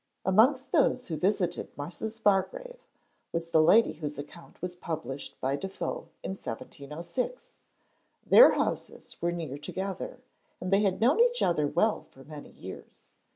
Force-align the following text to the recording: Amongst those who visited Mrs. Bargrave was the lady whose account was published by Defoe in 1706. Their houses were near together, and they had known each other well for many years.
Amongst 0.25 0.71
those 0.71 1.07
who 1.09 1.15
visited 1.15 1.75
Mrs. 1.75 2.23
Bargrave 2.23 2.79
was 3.31 3.51
the 3.51 3.61
lady 3.61 3.93
whose 3.93 4.17
account 4.17 4.59
was 4.59 4.73
published 4.73 5.39
by 5.39 5.55
Defoe 5.55 6.09
in 6.23 6.31
1706. 6.31 7.59
Their 8.25 8.53
houses 8.53 9.21
were 9.21 9.31
near 9.31 9.59
together, 9.59 10.19
and 10.59 10.73
they 10.73 10.81
had 10.81 11.01
known 11.01 11.19
each 11.19 11.43
other 11.43 11.67
well 11.67 12.01
for 12.09 12.23
many 12.23 12.49
years. 12.49 13.11